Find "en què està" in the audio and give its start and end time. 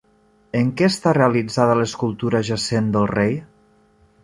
0.59-1.13